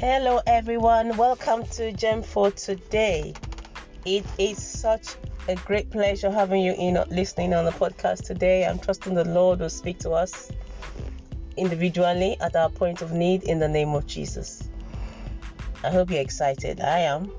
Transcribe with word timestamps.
Hello, 0.00 0.40
everyone. 0.46 1.14
Welcome 1.18 1.66
to 1.72 1.92
Gem 1.92 2.22
for 2.22 2.50
today. 2.50 3.34
It 4.06 4.24
is 4.38 4.56
such 4.56 5.08
a 5.46 5.56
great 5.56 5.90
pleasure 5.90 6.30
having 6.30 6.62
you 6.62 6.72
in 6.72 6.98
listening 7.10 7.52
on 7.52 7.66
the 7.66 7.70
podcast 7.72 8.24
today. 8.24 8.64
I'm 8.64 8.78
trusting 8.78 9.12
the 9.12 9.28
Lord 9.28 9.60
will 9.60 9.68
speak 9.68 9.98
to 9.98 10.12
us 10.12 10.50
individually 11.58 12.38
at 12.40 12.56
our 12.56 12.70
point 12.70 13.02
of 13.02 13.12
need 13.12 13.42
in 13.42 13.58
the 13.58 13.68
name 13.68 13.90
of 13.90 14.06
Jesus. 14.06 14.70
I 15.84 15.90
hope 15.90 16.10
you're 16.10 16.22
excited. 16.22 16.80
I 16.80 17.00
am. 17.00 17.30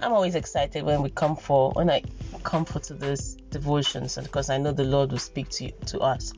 I'm 0.00 0.14
always 0.14 0.36
excited 0.36 0.84
when 0.84 1.02
we 1.02 1.10
come 1.10 1.36
for 1.36 1.72
when 1.72 1.90
I 1.90 2.02
come 2.44 2.64
for 2.64 2.80
to 2.80 2.94
this 2.94 3.34
devotions 3.50 4.16
because 4.16 4.48
I 4.48 4.56
know 4.56 4.72
the 4.72 4.84
Lord 4.84 5.12
will 5.12 5.18
speak 5.18 5.50
to 5.50 5.64
you, 5.66 5.72
to 5.88 5.98
us. 5.98 6.32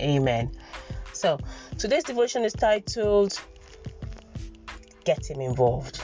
Amen. 0.00 0.52
So 1.12 1.40
today's 1.78 2.04
devotion 2.04 2.44
is 2.44 2.52
titled 2.52 3.40
Get 5.04 5.30
Him 5.30 5.40
Involved. 5.40 6.00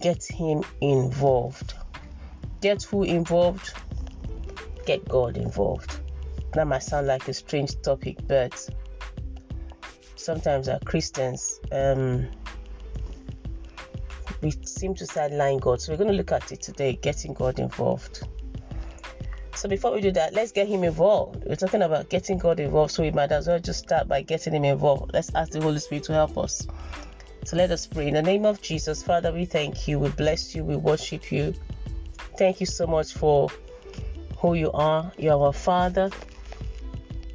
Get 0.00 0.24
Him 0.24 0.62
Involved. 0.80 1.74
Get 2.62 2.84
who 2.84 3.02
involved? 3.02 3.74
Get 4.86 5.08
God 5.08 5.36
involved. 5.36 5.98
That 6.52 6.68
might 6.68 6.84
sound 6.84 7.08
like 7.08 7.26
a 7.26 7.34
strange 7.34 7.80
topic, 7.82 8.18
but 8.28 8.68
sometimes 10.14 10.68
as 10.68 10.80
Christians, 10.84 11.58
um, 11.72 12.28
we 14.42 14.52
seem 14.64 14.94
to 14.94 15.06
sideline 15.06 15.58
God. 15.58 15.80
So 15.80 15.92
we're 15.92 15.98
going 15.98 16.10
to 16.10 16.16
look 16.16 16.30
at 16.30 16.52
it 16.52 16.62
today, 16.62 16.92
getting 16.92 17.34
God 17.34 17.58
involved. 17.58 18.28
So 19.62 19.68
before 19.68 19.92
we 19.92 20.00
do 20.00 20.10
that, 20.10 20.34
let's 20.34 20.50
get 20.50 20.66
him 20.66 20.82
involved. 20.82 21.44
We're 21.46 21.54
talking 21.54 21.82
about 21.82 22.08
getting 22.08 22.36
God 22.36 22.58
involved, 22.58 22.90
so 22.90 23.04
we 23.04 23.12
might 23.12 23.30
as 23.30 23.46
well 23.46 23.60
just 23.60 23.78
start 23.78 24.08
by 24.08 24.20
getting 24.22 24.54
him 24.54 24.64
involved. 24.64 25.12
Let's 25.14 25.32
ask 25.36 25.52
the 25.52 25.60
Holy 25.60 25.78
Spirit 25.78 26.02
to 26.06 26.14
help 26.14 26.36
us. 26.36 26.66
So 27.44 27.56
let 27.56 27.70
us 27.70 27.86
pray. 27.86 28.08
In 28.08 28.14
the 28.14 28.22
name 28.22 28.44
of 28.44 28.60
Jesus, 28.60 29.04
Father, 29.04 29.32
we 29.32 29.44
thank 29.44 29.86
you, 29.86 30.00
we 30.00 30.08
bless 30.08 30.52
you, 30.56 30.64
we 30.64 30.74
worship 30.74 31.30
you. 31.30 31.54
Thank 32.36 32.58
you 32.58 32.66
so 32.66 32.88
much 32.88 33.12
for 33.12 33.50
who 34.38 34.54
you 34.54 34.72
are. 34.72 35.12
You 35.16 35.30
are 35.30 35.40
our 35.40 35.52
Father. 35.52 36.10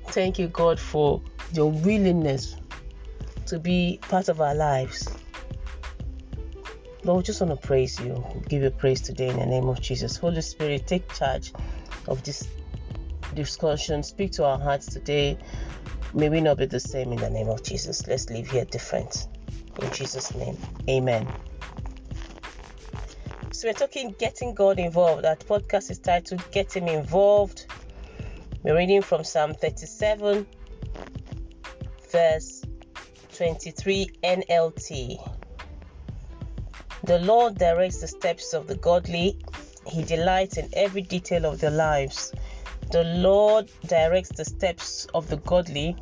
Thank 0.07 0.37
you, 0.37 0.49
God, 0.49 0.81
for 0.81 1.21
your 1.53 1.71
willingness 1.71 2.57
to 3.45 3.57
be 3.57 3.99
part 4.01 4.27
of 4.27 4.41
our 4.41 4.53
lives. 4.53 5.07
Lord, 7.05 7.19
we 7.19 7.23
just 7.23 7.39
want 7.39 7.57
to 7.57 7.67
praise 7.67 7.97
you. 8.01 8.21
give 8.49 8.63
you 8.63 8.69
praise 8.69 8.99
today 8.99 9.29
in 9.29 9.39
the 9.39 9.45
name 9.45 9.69
of 9.69 9.79
Jesus. 9.79 10.17
Holy 10.17 10.41
Spirit, 10.41 10.87
take 10.87 11.09
charge 11.13 11.53
of 12.07 12.23
this 12.23 12.47
discussion. 13.33 14.03
Speak 14.03 14.31
to 14.33 14.45
our 14.45 14.59
hearts 14.59 14.87
today. 14.87 15.37
May 16.13 16.29
we 16.29 16.41
not 16.41 16.57
be 16.57 16.65
the 16.65 16.79
same 16.79 17.11
in 17.11 17.19
the 17.19 17.29
name 17.29 17.49
of 17.49 17.63
Jesus. 17.63 18.07
Let's 18.07 18.29
live 18.29 18.49
here 18.49 18.65
different. 18.65 19.27
In 19.81 19.91
Jesus' 19.91 20.33
name, 20.33 20.57
amen. 20.89 21.27
So, 23.51 23.67
we're 23.67 23.73
talking 23.73 24.15
getting 24.19 24.53
God 24.53 24.79
involved. 24.79 25.23
That 25.23 25.39
podcast 25.39 25.91
is 25.91 25.99
titled 25.99 26.43
Get 26.51 26.75
Him 26.75 26.87
Involved. 26.87 27.65
We're 28.63 28.77
reading 28.77 29.01
from 29.01 29.23
Psalm 29.23 29.53
37, 29.53 30.45
verse 32.11 32.63
23 33.35 34.09
NLT. 34.23 35.33
The 37.03 37.19
Lord 37.19 37.55
directs 37.55 38.01
the 38.01 38.07
steps 38.07 38.53
of 38.53 38.67
the 38.67 38.75
godly 38.75 39.39
he 39.87 40.03
delights 40.03 40.57
in 40.57 40.69
every 40.73 41.01
detail 41.01 41.45
of 41.45 41.59
their 41.59 41.71
lives. 41.71 42.33
The 42.91 43.03
Lord 43.03 43.71
directs 43.85 44.29
the 44.29 44.45
steps 44.45 45.07
of 45.13 45.27
the 45.29 45.37
godly. 45.37 45.95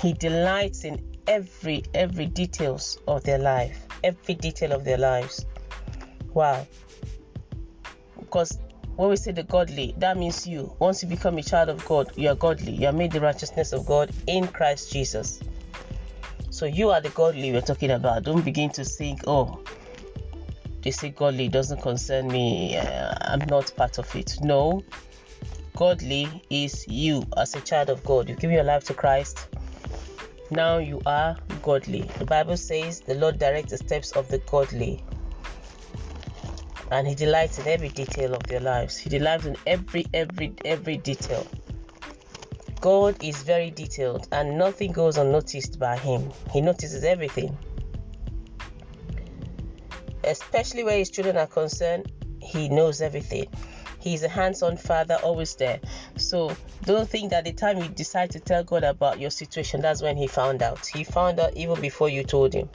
He 0.00 0.12
delights 0.12 0.84
in 0.84 1.06
every 1.26 1.82
every 1.94 2.26
details 2.26 2.98
of 3.06 3.22
their 3.24 3.38
life, 3.38 3.86
every 4.02 4.34
detail 4.34 4.72
of 4.72 4.84
their 4.84 4.98
lives. 4.98 5.46
Wow. 6.34 6.66
Because 8.18 8.58
when 8.96 9.08
we 9.08 9.16
say 9.16 9.32
the 9.32 9.42
godly, 9.42 9.94
that 9.98 10.18
means 10.18 10.46
you. 10.46 10.74
Once 10.78 11.02
you 11.02 11.08
become 11.08 11.38
a 11.38 11.42
child 11.42 11.68
of 11.68 11.84
God, 11.86 12.10
you 12.16 12.28
are 12.28 12.34
godly. 12.34 12.72
You 12.72 12.88
are 12.88 12.92
made 12.92 13.12
the 13.12 13.20
righteousness 13.20 13.72
of 13.72 13.86
God 13.86 14.10
in 14.26 14.46
Christ 14.46 14.92
Jesus. 14.92 15.40
So 16.50 16.66
you 16.66 16.90
are 16.90 17.00
the 17.00 17.08
godly 17.10 17.52
we're 17.52 17.60
talking 17.62 17.92
about. 17.92 18.24
Don't 18.24 18.44
begin 18.44 18.70
to 18.70 18.84
think, 18.84 19.20
oh, 19.26 19.62
they 20.82 20.90
say 20.90 21.10
godly 21.10 21.48
doesn't 21.48 21.82
concern 21.82 22.28
me 22.28 22.76
uh, 22.76 23.14
i'm 23.22 23.40
not 23.48 23.72
part 23.76 23.98
of 23.98 24.14
it. 24.16 24.38
No 24.40 24.82
godly 25.76 26.42
is 26.50 26.86
you 26.88 27.26
as 27.36 27.54
a 27.54 27.60
child 27.60 27.90
of 27.90 28.04
god. 28.04 28.28
You 28.28 28.34
give 28.34 28.50
your 28.50 28.64
life 28.64 28.84
to 28.84 28.94
christ 28.94 29.48
now 30.50 30.78
you 30.78 31.00
are 31.06 31.36
godly. 31.62 32.02
The 32.18 32.24
bible 32.24 32.56
says 32.56 33.00
the 33.00 33.14
lord 33.14 33.38
directs 33.38 33.70
the 33.70 33.78
steps 33.78 34.12
of 34.12 34.28
the 34.28 34.38
godly 34.38 35.04
and 36.90 37.06
he 37.06 37.14
delights 37.14 37.58
in 37.58 37.68
every 37.68 37.88
detail 37.88 38.34
of 38.34 38.42
their 38.44 38.60
lives. 38.60 38.96
He 38.96 39.08
delights 39.08 39.46
in 39.46 39.56
every 39.66 40.06
every 40.12 40.52
every 40.64 40.96
detail. 40.96 41.46
God 42.80 43.22
is 43.22 43.42
very 43.42 43.70
detailed 43.70 44.26
and 44.32 44.56
nothing 44.58 44.92
goes 44.92 45.18
unnoticed 45.18 45.78
by 45.78 45.96
him. 45.96 46.30
He 46.52 46.60
notices 46.60 47.04
everything 47.04 47.56
especially 50.24 50.84
where 50.84 50.98
his 50.98 51.10
children 51.10 51.36
are 51.36 51.46
concerned, 51.46 52.10
he 52.40 52.68
knows 52.68 53.00
everything. 53.00 53.46
He's 53.98 54.22
a 54.22 54.28
hands 54.28 54.62
on 54.62 54.76
father, 54.76 55.18
always 55.22 55.54
there. 55.56 55.78
So 56.16 56.56
don't 56.84 57.08
think 57.08 57.30
that 57.30 57.44
the 57.44 57.52
time 57.52 57.78
you 57.78 57.88
decide 57.88 58.30
to 58.30 58.40
tell 58.40 58.64
God 58.64 58.82
about 58.82 59.20
your 59.20 59.30
situation, 59.30 59.82
that's 59.82 60.00
when 60.00 60.16
he 60.16 60.26
found 60.26 60.62
out. 60.62 60.86
He 60.86 61.04
found 61.04 61.38
out 61.38 61.54
even 61.56 61.80
before 61.80 62.08
you 62.08 62.24
told 62.24 62.54
him. 62.54 62.68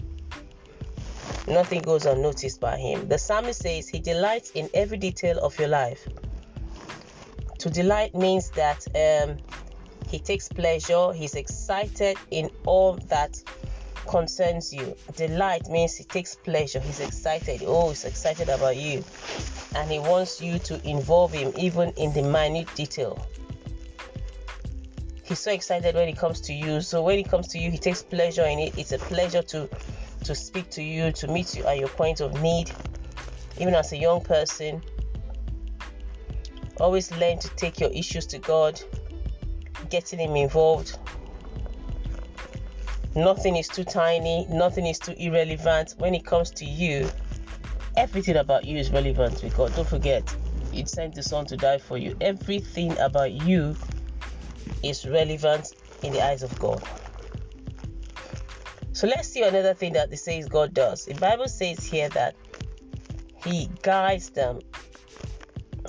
Nothing 1.47 1.81
goes 1.81 2.05
unnoticed 2.05 2.59
by 2.59 2.77
him. 2.77 3.07
The 3.07 3.17
psalmist 3.17 3.61
says 3.61 3.87
he 3.87 3.99
delights 3.99 4.51
in 4.51 4.69
every 4.73 4.97
detail 4.97 5.39
of 5.39 5.57
your 5.59 5.67
life. 5.67 6.07
To 7.59 7.69
delight 7.69 8.13
means 8.13 8.51
that 8.51 8.85
um, 8.95 9.37
he 10.07 10.19
takes 10.19 10.47
pleasure, 10.47 11.13
he's 11.13 11.35
excited 11.35 12.17
in 12.29 12.49
all 12.65 12.93
that 13.09 13.41
concerns 14.07 14.73
you. 14.73 14.95
Delight 15.15 15.67
means 15.69 15.95
he 15.95 16.03
takes 16.03 16.35
pleasure, 16.35 16.79
he's 16.79 16.99
excited. 16.99 17.61
Oh, 17.65 17.89
he's 17.89 18.05
excited 18.05 18.49
about 18.49 18.77
you. 18.77 19.03
And 19.75 19.91
he 19.91 19.99
wants 19.99 20.41
you 20.41 20.59
to 20.59 20.87
involve 20.87 21.33
him 21.33 21.53
even 21.57 21.91
in 21.97 22.13
the 22.13 22.21
minute 22.21 22.73
detail. 22.75 23.27
He's 25.23 25.39
so 25.39 25.51
excited 25.51 25.95
when 25.95 26.07
it 26.07 26.17
comes 26.17 26.39
to 26.41 26.53
you. 26.53 26.81
So 26.81 27.01
when 27.01 27.17
it 27.17 27.29
comes 27.29 27.47
to 27.49 27.59
you, 27.59 27.71
he 27.71 27.77
takes 27.77 28.03
pleasure 28.03 28.45
in 28.45 28.59
it. 28.59 28.77
It's 28.77 28.91
a 28.91 28.99
pleasure 28.99 29.41
to 29.41 29.69
to 30.23 30.33
speak 30.33 30.69
to 30.71 30.81
you, 30.81 31.11
to 31.11 31.27
meet 31.27 31.55
you 31.55 31.65
at 31.65 31.77
your 31.77 31.87
point 31.87 32.19
of 32.19 32.41
need. 32.41 32.71
Even 33.59 33.75
as 33.75 33.91
a 33.91 33.97
young 33.97 34.21
person, 34.21 34.81
always 36.77 37.11
learn 37.11 37.37
to 37.39 37.49
take 37.55 37.79
your 37.79 37.91
issues 37.91 38.25
to 38.27 38.39
God, 38.39 38.81
getting 39.89 40.19
him 40.19 40.35
involved 40.35 40.97
Nothing 43.15 43.55
is 43.55 43.69
too 43.69 43.85
tiny, 43.85 44.45
nothing 44.49 44.85
is 44.85 44.99
too 44.99 45.13
irrelevant. 45.17 45.95
When 45.97 46.13
it 46.13 46.25
comes 46.25 46.51
to 46.51 46.65
you, 46.65 47.09
everything 47.95 48.35
about 48.35 48.65
you 48.65 48.77
is 48.77 48.91
relevant 48.91 49.41
with 49.41 49.55
God. 49.55 49.73
Don't 49.73 49.87
forget, 49.87 50.35
He 50.71 50.85
sent 50.85 51.15
the 51.15 51.23
Son 51.23 51.45
to 51.45 51.55
die 51.55 51.77
for 51.77 51.97
you. 51.97 52.17
Everything 52.19 52.97
about 52.99 53.31
you 53.31 53.75
is 54.83 55.07
relevant 55.07 55.75
in 56.03 56.11
the 56.11 56.21
eyes 56.21 56.43
of 56.43 56.59
God. 56.59 56.83
So 58.91 59.07
let's 59.07 59.29
see 59.29 59.43
another 59.43 59.73
thing 59.73 59.93
that 59.93 60.11
it 60.11 60.17
says 60.17 60.47
God 60.49 60.73
does. 60.73 61.05
The 61.05 61.15
Bible 61.15 61.47
says 61.47 61.85
here 61.85 62.09
that 62.09 62.35
He 63.45 63.69
guides 63.81 64.29
them, 64.31 64.59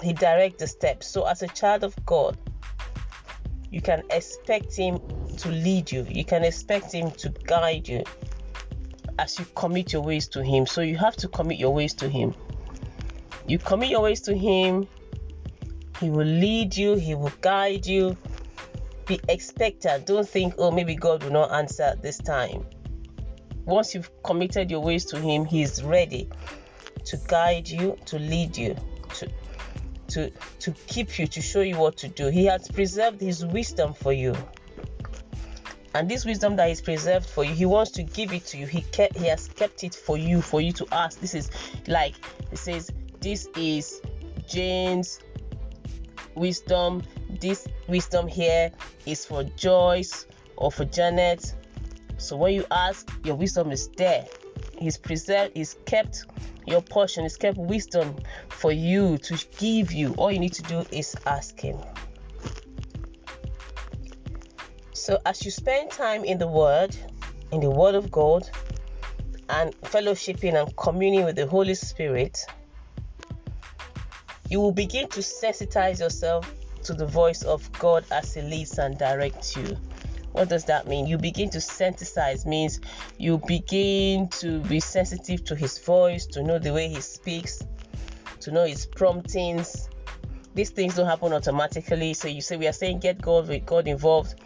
He 0.00 0.12
directs 0.12 0.58
the 0.58 0.68
steps. 0.68 1.08
So 1.08 1.24
as 1.24 1.42
a 1.42 1.48
child 1.48 1.82
of 1.82 1.94
God, 2.04 2.38
you 3.70 3.80
can 3.80 4.04
expect 4.10 4.76
Him 4.76 5.00
to 5.38 5.48
lead 5.48 5.90
you. 5.90 6.06
You 6.08 6.24
can 6.24 6.44
expect 6.44 6.92
Him 6.92 7.10
to 7.12 7.30
guide 7.44 7.88
you 7.88 8.04
as 9.18 9.38
you 9.38 9.46
commit 9.54 9.92
your 9.92 10.02
ways 10.02 10.28
to 10.28 10.42
Him. 10.42 10.66
So 10.66 10.80
you 10.80 10.96
have 10.96 11.16
to 11.16 11.28
commit 11.28 11.58
your 11.58 11.72
ways 11.72 11.94
to 11.94 12.08
Him. 12.08 12.34
You 13.46 13.58
commit 13.58 13.90
your 13.90 14.02
ways 14.02 14.20
to 14.22 14.36
Him, 14.36 14.88
He 16.00 16.10
will 16.10 16.26
lead 16.26 16.76
you, 16.76 16.94
He 16.94 17.14
will 17.14 17.32
guide 17.40 17.86
you. 17.86 18.16
Be 19.06 19.20
expectant. 19.28 20.06
Don't 20.06 20.28
think, 20.28 20.54
oh, 20.58 20.72
maybe 20.72 20.96
God 20.96 21.22
will 21.22 21.30
not 21.30 21.52
answer 21.52 21.94
this 22.02 22.18
time. 22.18 22.66
Once 23.64 23.94
you've 23.94 24.10
committed 24.24 24.70
your 24.70 24.80
ways 24.80 25.04
to 25.06 25.20
Him, 25.20 25.44
He's 25.44 25.82
ready 25.82 26.28
to 27.04 27.16
guide 27.28 27.68
you, 27.68 27.96
to 28.06 28.18
lead 28.18 28.56
you, 28.56 28.76
to 29.14 29.28
to 30.08 30.30
to 30.60 30.72
keep 30.86 31.18
you, 31.18 31.26
to 31.28 31.40
show 31.40 31.60
you 31.60 31.76
what 31.76 31.96
to 31.98 32.08
do. 32.08 32.28
He 32.28 32.46
has 32.46 32.68
preserved 32.68 33.20
His 33.20 33.44
wisdom 33.46 33.94
for 33.94 34.12
you 34.12 34.34
and 35.96 36.08
this 36.10 36.24
wisdom 36.24 36.56
that 36.56 36.70
is 36.70 36.80
preserved 36.80 37.26
for 37.26 37.44
you 37.44 37.54
he 37.54 37.66
wants 37.66 37.90
to 37.90 38.02
give 38.02 38.32
it 38.32 38.44
to 38.44 38.58
you 38.58 38.66
he 38.66 38.82
kept 38.82 39.16
he 39.16 39.26
has 39.26 39.48
kept 39.48 39.84
it 39.84 39.94
for 39.94 40.16
you 40.18 40.42
for 40.42 40.60
you 40.60 40.72
to 40.72 40.86
ask 40.92 41.20
this 41.20 41.34
is 41.34 41.50
like 41.88 42.14
it 42.52 42.58
says 42.58 42.90
this 43.20 43.48
is 43.56 44.02
jane's 44.46 45.20
wisdom 46.34 47.02
this 47.40 47.66
wisdom 47.88 48.26
here 48.26 48.70
is 49.06 49.24
for 49.24 49.44
joyce 49.56 50.26
or 50.56 50.70
for 50.70 50.84
janet 50.84 51.54
So 52.18 52.36
when 52.36 52.54
you 52.54 52.64
ask, 52.70 53.10
your 53.24 53.36
wisdom 53.36 53.72
is 53.72 53.88
there. 53.96 54.26
He's 54.78 54.96
preserved, 54.96 55.52
he's 55.54 55.76
kept 55.86 56.24
your 56.66 56.82
portion, 56.82 57.24
he's 57.24 57.36
kept 57.36 57.58
wisdom 57.58 58.16
for 58.48 58.72
you 58.72 59.18
to 59.18 59.46
give 59.58 59.92
you. 59.92 60.14
All 60.14 60.32
you 60.32 60.38
need 60.38 60.54
to 60.54 60.62
do 60.62 60.84
is 60.90 61.14
ask 61.26 61.60
him. 61.60 61.78
So 64.96 65.18
as 65.26 65.44
you 65.44 65.50
spend 65.50 65.90
time 65.90 66.24
in 66.24 66.38
the 66.38 66.48
word, 66.48 66.96
in 67.52 67.60
the 67.60 67.70
word 67.70 67.94
of 67.94 68.10
God, 68.10 68.48
and 69.50 69.78
fellowshipping 69.82 70.54
and 70.54 70.74
communing 70.76 71.24
with 71.24 71.36
the 71.36 71.46
Holy 71.46 71.74
Spirit, 71.74 72.40
you 74.48 74.60
will 74.60 74.72
begin 74.72 75.06
to 75.08 75.20
sensitize 75.20 76.00
yourself 76.00 76.50
to 76.84 76.94
the 76.94 77.06
voice 77.06 77.42
of 77.42 77.70
God 77.78 78.06
as 78.10 78.32
He 78.32 78.40
leads 78.40 78.78
and 78.78 78.96
directs 78.96 79.54
you. 79.54 79.76
What 80.32 80.48
does 80.48 80.64
that 80.64 80.88
mean? 80.88 81.06
You 81.06 81.18
begin 81.18 81.50
to 81.50 81.58
sensitize 81.58 82.46
means 82.46 82.80
you 83.18 83.38
begin 83.46 84.28
to 84.40 84.60
be 84.60 84.80
sensitive 84.80 85.44
to 85.44 85.54
His 85.54 85.78
voice, 85.78 86.26
to 86.28 86.42
know 86.42 86.58
the 86.58 86.72
way 86.72 86.88
He 86.88 87.02
speaks, 87.02 87.62
to 88.40 88.50
know 88.50 88.64
His 88.64 88.86
promptings. 88.86 89.90
These 90.54 90.70
things 90.70 90.96
don't 90.96 91.06
happen 91.06 91.34
automatically. 91.34 92.14
So 92.14 92.28
you 92.28 92.40
say 92.40 92.56
we 92.56 92.66
are 92.66 92.72
saying 92.72 93.00
get 93.00 93.20
God 93.20 93.46
with 93.48 93.66
God 93.66 93.86
involved. 93.86 94.36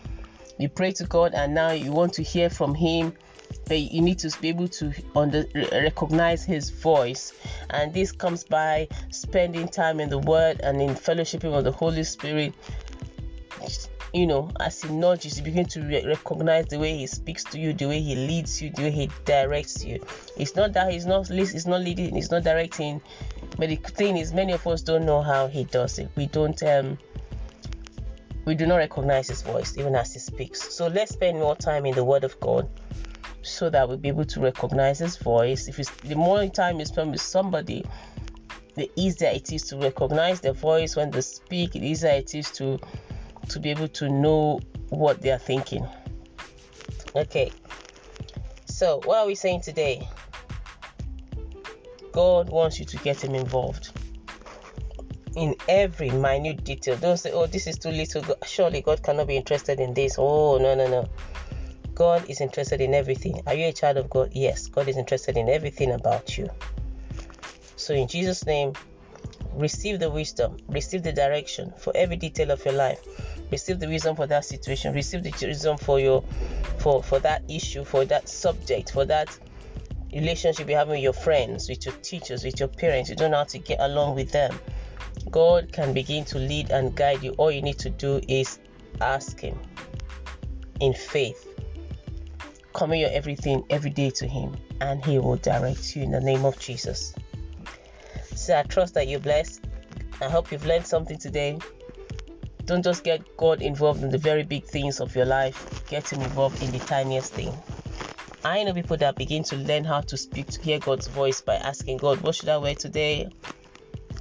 You 0.60 0.68
pray 0.68 0.92
to 0.92 1.04
God 1.04 1.34
and 1.34 1.54
now 1.54 1.70
you 1.70 1.92
want 1.92 2.12
to 2.14 2.22
hear 2.22 2.50
from 2.50 2.74
Him 2.74 3.14
but 3.70 3.78
you 3.78 4.02
need 4.02 4.18
to 4.18 4.40
be 4.40 4.48
able 4.48 4.66
to 4.66 4.92
under, 5.14 5.44
recognize 5.54 6.44
his 6.44 6.70
voice. 6.70 7.32
And 7.70 7.94
this 7.94 8.10
comes 8.10 8.42
by 8.42 8.88
spending 9.10 9.68
time 9.68 10.00
in 10.00 10.08
the 10.08 10.18
word 10.18 10.60
and 10.64 10.82
in 10.82 10.90
fellowshipping 10.90 11.54
with 11.54 11.64
the 11.64 11.72
holy 11.72 12.02
spirit. 12.02 12.52
You 14.12 14.26
know 14.26 14.50
as 14.58 14.82
he 14.82 14.88
nudges 14.88 15.38
you 15.38 15.44
begin 15.44 15.66
to 15.66 15.82
re- 15.82 16.04
recognize 16.04 16.66
the 16.66 16.80
way 16.80 16.96
he 16.96 17.06
speaks 17.06 17.44
to 17.44 17.60
you 17.60 17.72
the 17.72 17.86
way 17.86 18.00
he 18.00 18.16
leads 18.16 18.60
you 18.60 18.70
the 18.70 18.82
way 18.82 18.90
he 18.90 19.10
directs 19.24 19.84
you. 19.84 20.00
It's 20.36 20.56
not 20.56 20.72
that 20.72 20.90
he's 20.90 21.06
not 21.06 21.28
he's 21.28 21.64
not 21.64 21.80
leading 21.80 22.16
he's 22.16 22.32
not 22.32 22.42
directing 22.42 23.00
but 23.56 23.68
the 23.68 23.76
thing 23.76 24.16
is 24.16 24.32
many 24.32 24.52
of 24.52 24.66
us 24.66 24.82
don't 24.82 25.06
know 25.06 25.22
how 25.22 25.46
he 25.46 25.62
does 25.62 26.00
it. 26.00 26.08
We 26.16 26.26
don't 26.26 26.60
um 26.64 26.98
we 28.50 28.56
do 28.56 28.67
not 28.67 28.76
recognize 28.76 29.29
his 29.29 29.43
voice 29.43 29.79
even 29.79 29.94
as 29.94 30.12
he 30.12 30.19
speaks 30.19 30.75
so 30.75 30.88
let's 30.88 31.12
spend 31.12 31.38
more 31.38 31.56
time 31.56 31.87
in 31.87 31.94
the 31.94 32.05
word 32.05 32.25
of 32.25 32.38
god 32.41 32.69
so 33.43 33.70
that 33.70 33.88
we'll 33.88 33.97
be 33.97 34.08
able 34.08 34.25
to 34.25 34.41
recognize 34.41 34.99
his 34.99 35.17
voice. 35.17 35.69
If 35.69 35.79
it's 35.79 35.91
the 36.02 36.14
more 36.14 36.47
time 36.47 36.79
you 36.79 36.85
spend 36.85 37.12
with 37.12 37.20
somebody, 37.20 37.85
the 38.75 38.91
easier 38.97 39.31
it 39.31 39.52
is 39.52 39.64
to 39.64 39.79
recognize 39.79 40.41
the 40.41 40.52
voice 40.52 40.97
when 40.97 41.11
they 41.11 41.20
speak, 41.20 41.73
the 41.73 41.87
easier 41.87 42.11
it 42.11 42.35
is 42.35 42.50
to 42.52 42.79
to 43.49 43.58
be 43.58 43.70
able 43.70 43.88
to 43.88 44.08
know 44.08 44.61
what 44.91 45.23
they 45.23 45.31
are 45.31 45.38
thinking. 45.38 45.87
Okay. 47.17 47.50
So 48.67 49.00
what 49.05 49.19
are 49.19 49.26
we 49.26 49.35
saying 49.35 49.62
today? 49.62 50.06
God 52.12 52.50
wants 52.50 52.79
you 52.79 52.85
to 52.87 52.97
get 52.99 53.23
him 53.23 53.35
involved 53.35 53.93
in 55.36 55.54
every 55.68 56.10
minute 56.10 56.64
detail. 56.64 56.96
Don't 56.96 57.16
say, 57.16 57.32
oh, 57.32 57.46
this 57.46 57.66
is 57.66 57.78
too 57.78 57.90
little. 57.90 58.22
Surely 58.46 58.82
God 58.82 59.02
cannot 59.02 59.28
be 59.28 59.36
interested 59.36 59.80
in 59.80 59.94
this. 59.94 60.16
Oh, 60.18 60.58
no, 60.58 60.74
no, 60.74 60.88
no. 60.88 61.08
God 61.94 62.28
is 62.28 62.40
interested 62.40 62.80
in 62.80 62.94
everything. 62.94 63.42
Are 63.46 63.54
you 63.54 63.66
a 63.66 63.72
child 63.72 63.96
of 63.96 64.08
God? 64.08 64.30
Yes, 64.32 64.68
God 64.68 64.88
is 64.88 64.96
interested 64.96 65.36
in 65.36 65.48
everything 65.48 65.92
about 65.92 66.38
you. 66.38 66.48
So, 67.76 67.94
in 67.94 68.08
Jesus' 68.08 68.46
name, 68.46 68.72
receive 69.52 70.00
the 70.00 70.10
wisdom, 70.10 70.56
receive 70.68 71.02
the 71.02 71.12
direction 71.12 71.72
for 71.78 71.92
every 71.96 72.16
detail 72.16 72.50
of 72.50 72.64
your 72.64 72.74
life. 72.74 73.00
Receive 73.50 73.80
the 73.80 73.88
wisdom 73.88 74.16
for 74.16 74.26
that 74.26 74.44
situation. 74.44 74.94
Receive 74.94 75.22
the 75.22 75.32
wisdom 75.46 75.76
for 75.76 75.98
your 75.98 76.22
for 76.78 77.02
for 77.02 77.18
that 77.20 77.42
issue, 77.48 77.84
for 77.84 78.04
that 78.06 78.28
subject, 78.28 78.92
for 78.92 79.04
that 79.04 79.38
relationship 80.12 80.68
you 80.68 80.76
have 80.76 80.88
with 80.88 81.00
your 81.00 81.12
friends, 81.12 81.68
with 81.68 81.84
your 81.84 81.94
teachers, 81.96 82.44
with 82.44 82.58
your 82.58 82.68
parents. 82.68 83.10
You 83.10 83.16
don't 83.16 83.32
know 83.32 83.38
how 83.38 83.44
to 83.44 83.58
get 83.58 83.80
along 83.80 84.14
with 84.14 84.30
them. 84.30 84.58
God 85.31 85.72
can 85.72 85.93
begin 85.93 86.25
to 86.26 86.38
lead 86.38 86.70
and 86.70 86.94
guide 86.94 87.22
you. 87.22 87.32
All 87.32 87.50
you 87.50 87.62
need 87.62 87.78
to 87.81 87.90
do 87.90 88.20
is 88.28 88.58
ask 89.00 89.40
Him 89.40 89.58
in 90.81 90.94
faith 90.94 91.50
commit 92.72 93.00
your 93.00 93.11
everything 93.11 93.64
every 93.70 93.90
day 93.90 94.11
to 94.11 94.26
Him, 94.26 94.56
and 94.81 95.05
He 95.05 95.19
will 95.19 95.37
direct 95.37 95.94
you 95.94 96.02
in 96.02 96.11
the 96.11 96.20
name 96.20 96.44
of 96.44 96.58
Jesus. 96.58 97.14
So 98.34 98.58
I 98.58 98.62
trust 98.62 98.94
that 98.94 99.08
you're 99.08 99.20
blessed. 99.20 99.62
I 100.20 100.28
hope 100.28 100.52
you've 100.52 100.64
learned 100.64 100.87
something 100.87 101.19
today. 101.19 101.58
Don't 102.64 102.82
just 102.82 103.05
get 103.05 103.37
God 103.37 103.62
involved 103.62 104.02
in 104.02 104.11
the 104.11 104.19
very 104.19 104.44
big 104.44 104.64
things 104.64 105.00
of 105.00 105.14
your 105.16 105.26
life, 105.26 105.84
get 105.88 106.11
Him 106.11 106.23
involved 106.23 106.62
in 106.62 106.70
the 106.70 106.78
tiniest 106.78 107.34
thing. 107.34 107.52
I 108.44 108.62
know 108.62 108.73
people 108.73 108.96
that 108.99 109.16
begin 109.16 109.43
to 109.44 109.56
learn 109.56 109.84
how 109.84 110.00
to 110.00 110.16
speak 110.16 110.46
to 110.49 110.62
hear 110.62 110.78
God's 110.78 111.08
voice 111.08 111.43
by 111.43 111.56
asking 111.56 111.99
God, 111.99 112.23
What 112.23 112.34
should 112.34 112.49
I 112.49 112.56
wear 112.56 112.75
today? 112.75 113.28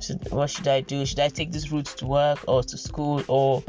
Should, 0.01 0.31
what 0.31 0.49
should 0.49 0.67
I 0.67 0.81
do? 0.81 1.05
Should 1.05 1.19
I 1.19 1.29
take 1.29 1.51
this 1.51 1.71
route 1.71 1.85
to 1.97 2.07
work 2.07 2.39
or 2.47 2.63
to 2.63 2.77
school? 2.77 3.23
Or, 3.27 3.63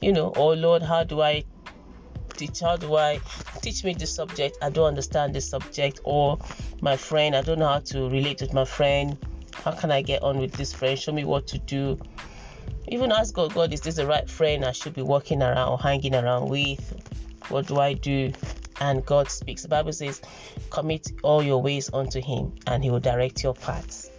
you 0.00 0.12
know, 0.12 0.32
oh 0.36 0.52
Lord, 0.54 0.82
how 0.82 1.04
do 1.04 1.20
I 1.20 1.44
teach? 2.36 2.60
How 2.60 2.76
do 2.76 2.96
I 2.96 3.20
teach 3.60 3.84
me 3.84 3.94
this 3.94 4.14
subject? 4.14 4.58
I 4.62 4.70
don't 4.70 4.86
understand 4.86 5.34
this 5.34 5.48
subject. 5.48 6.00
Or 6.04 6.38
my 6.80 6.96
friend, 6.96 7.36
I 7.36 7.42
don't 7.42 7.58
know 7.58 7.68
how 7.68 7.80
to 7.80 8.08
relate 8.08 8.40
with 8.40 8.52
my 8.52 8.64
friend. 8.64 9.18
How 9.62 9.72
can 9.72 9.90
I 9.90 10.02
get 10.02 10.22
on 10.22 10.38
with 10.38 10.52
this 10.52 10.72
friend? 10.72 10.98
Show 10.98 11.12
me 11.12 11.24
what 11.24 11.46
to 11.48 11.58
do. 11.58 11.98
Even 12.88 13.12
ask 13.12 13.34
God, 13.34 13.54
God, 13.54 13.72
is 13.72 13.80
this 13.80 13.96
the 13.96 14.06
right 14.06 14.28
friend 14.28 14.64
I 14.64 14.72
should 14.72 14.94
be 14.94 15.02
walking 15.02 15.42
around 15.42 15.68
or 15.68 15.78
hanging 15.78 16.14
around 16.14 16.48
with? 16.48 16.94
What 17.48 17.66
do 17.66 17.78
I 17.78 17.94
do? 17.94 18.32
And 18.80 19.04
God 19.06 19.30
speaks. 19.30 19.62
The 19.62 19.68
Bible 19.68 19.92
says, 19.92 20.20
commit 20.70 21.12
all 21.22 21.42
your 21.42 21.62
ways 21.62 21.88
unto 21.92 22.20
Him, 22.20 22.52
and 22.66 22.82
He 22.82 22.90
will 22.90 23.00
direct 23.00 23.42
your 23.42 23.54
paths. 23.54 24.10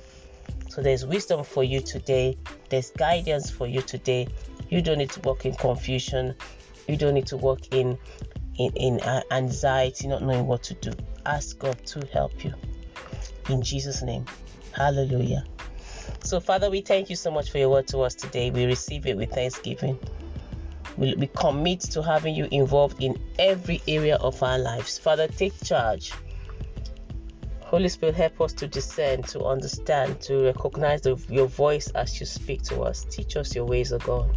So 0.75 0.81
there's 0.81 1.05
wisdom 1.05 1.45
for 1.45 1.63
you 1.63 1.79
today. 1.79 2.37
There's 2.67 2.91
guidance 2.91 3.49
for 3.49 3.65
you 3.65 3.81
today. 3.81 4.27
You 4.67 4.81
don't 4.81 4.97
need 4.97 5.09
to 5.11 5.21
walk 5.21 5.45
in 5.45 5.55
confusion. 5.55 6.35
You 6.89 6.97
don't 6.97 7.13
need 7.13 7.27
to 7.27 7.37
walk 7.37 7.61
in 7.71 7.97
in, 8.57 8.73
in 8.75 8.99
uh, 8.99 9.21
anxiety, 9.31 10.09
not 10.09 10.21
knowing 10.21 10.47
what 10.47 10.63
to 10.63 10.73
do. 10.73 10.91
Ask 11.25 11.59
God 11.59 11.77
to 11.85 12.05
help 12.07 12.43
you. 12.43 12.53
In 13.47 13.61
Jesus' 13.61 14.03
name. 14.03 14.25
Hallelujah. 14.73 15.45
So, 16.19 16.41
Father, 16.41 16.69
we 16.69 16.81
thank 16.81 17.09
you 17.09 17.15
so 17.15 17.31
much 17.31 17.51
for 17.51 17.57
your 17.57 17.69
word 17.69 17.87
to 17.87 17.99
us 17.99 18.13
today. 18.13 18.51
We 18.51 18.65
receive 18.65 19.05
it 19.05 19.15
with 19.15 19.31
thanksgiving. 19.31 19.97
We, 20.97 21.15
we 21.15 21.27
commit 21.27 21.79
to 21.91 22.03
having 22.03 22.35
you 22.35 22.49
involved 22.51 23.01
in 23.01 23.17
every 23.39 23.81
area 23.87 24.17
of 24.17 24.43
our 24.43 24.59
lives. 24.59 24.97
Father, 24.97 25.29
take 25.29 25.53
charge. 25.63 26.11
Holy 27.75 27.89
Spirit, 27.89 28.15
help 28.15 28.39
us 28.39 28.53
to 28.53 28.69
discern, 28.69 29.21
to 29.21 29.43
understand, 29.43 30.21
to 30.21 30.45
recognize 30.45 31.01
the, 31.01 31.21
your 31.27 31.47
voice 31.47 31.89
as 31.89 32.21
you 32.21 32.25
speak 32.25 32.61
to 32.61 32.79
us. 32.79 33.05
Teach 33.09 33.35
us 33.35 33.53
your 33.53 33.65
ways, 33.65 33.91
O 33.91 33.97
God. 33.97 34.29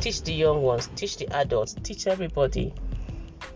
Teach 0.00 0.22
the 0.22 0.32
young 0.32 0.62
ones, 0.62 0.88
teach 0.94 1.16
the 1.16 1.26
adults, 1.34 1.74
teach 1.82 2.06
everybody. 2.06 2.72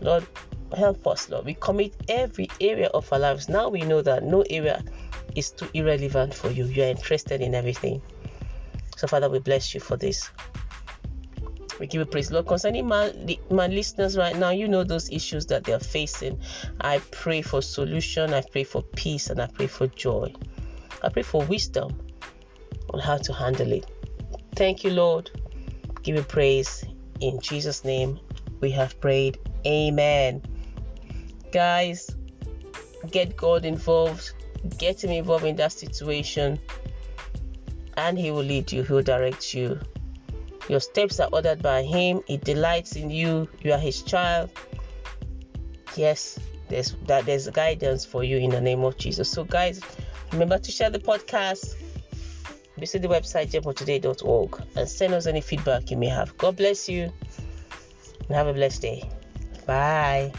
Lord, 0.01 0.27
help 0.75 1.07
us, 1.07 1.29
Lord. 1.29 1.45
We 1.45 1.53
commit 1.53 1.95
every 2.09 2.49
area 2.59 2.87
of 2.87 3.07
our 3.13 3.19
lives. 3.19 3.47
Now 3.47 3.69
we 3.69 3.83
know 3.83 4.01
that 4.01 4.25
no 4.25 4.43
area 4.49 4.83
is 5.33 5.51
too 5.51 5.69
irrelevant 5.73 6.33
for 6.33 6.49
you. 6.51 6.65
You 6.65 6.83
are 6.83 6.87
interested 6.87 7.39
in 7.39 7.55
everything. 7.55 8.01
So, 8.97 9.07
Father, 9.07 9.29
we 9.29 9.39
bless 9.39 9.73
you 9.73 9.79
for 9.79 9.95
this. 9.95 10.29
We 11.79 11.87
give 11.87 11.99
you 11.99 12.05
praise, 12.05 12.31
Lord. 12.31 12.47
Concerning 12.47 12.87
my, 12.87 13.11
my 13.49 13.67
listeners 13.67 14.17
right 14.17 14.35
now, 14.35 14.51
you 14.51 14.67
know 14.67 14.83
those 14.83 15.09
issues 15.11 15.45
that 15.47 15.63
they 15.63 15.73
are 15.73 15.79
facing. 15.79 16.39
I 16.81 16.99
pray 17.11 17.41
for 17.41 17.61
solution, 17.61 18.33
I 18.33 18.41
pray 18.41 18.63
for 18.63 18.81
peace, 18.81 19.29
and 19.29 19.41
I 19.41 19.47
pray 19.47 19.67
for 19.67 19.87
joy. 19.87 20.33
I 21.03 21.09
pray 21.09 21.23
for 21.23 21.43
wisdom 21.45 21.99
on 22.93 22.99
how 22.99 23.17
to 23.17 23.33
handle 23.33 23.71
it. 23.71 23.85
Thank 24.55 24.83
you, 24.83 24.91
Lord 24.91 25.31
give 26.05 26.15
you 26.15 26.23
praise. 26.23 26.85
In 27.19 27.39
Jesus' 27.39 27.83
name, 27.83 28.19
we 28.61 28.69
have 28.71 28.99
prayed. 29.01 29.39
Amen. 29.65 30.43
Guys, 31.51 32.15
get 33.09 33.35
God 33.35 33.65
involved, 33.65 34.31
get 34.77 35.03
Him 35.03 35.09
involved 35.09 35.45
in 35.45 35.55
that 35.55 35.71
situation, 35.71 36.59
and 37.97 38.19
He 38.19 38.29
will 38.29 38.43
lead 38.43 38.71
you, 38.71 38.83
He 38.83 38.93
will 38.93 39.01
direct 39.01 39.53
you. 39.53 39.79
Your 40.67 40.79
steps 40.79 41.19
are 41.19 41.29
ordered 41.31 41.61
by 41.61 41.83
Him, 41.83 42.21
He 42.27 42.37
delights 42.37 42.95
in 42.95 43.09
you, 43.09 43.47
you 43.61 43.71
are 43.73 43.79
His 43.79 44.01
child. 44.01 44.49
Yes, 45.95 46.39
there's 46.69 46.95
that 47.05 47.25
there's 47.25 47.47
guidance 47.49 48.05
for 48.05 48.23
you 48.23 48.37
in 48.37 48.49
the 48.49 48.61
name 48.61 48.83
of 48.83 48.97
Jesus. 48.97 49.29
So, 49.29 49.43
guys, 49.43 49.81
remember 50.31 50.57
to 50.57 50.71
share 50.71 50.89
the 50.89 50.99
podcast 50.99 51.75
visit 52.77 53.01
the 53.01 53.07
website 53.07 53.51
gemfortoday.org 53.51 54.61
and 54.75 54.89
send 54.89 55.13
us 55.13 55.27
any 55.27 55.41
feedback 55.41 55.91
you 55.91 55.97
may 55.97 56.09
have. 56.09 56.37
God 56.37 56.57
bless 56.57 56.89
you 56.89 57.11
and 58.27 58.35
have 58.35 58.47
a 58.47 58.53
blessed 58.53 58.81
day. 58.81 59.09
Bye. 59.65 60.33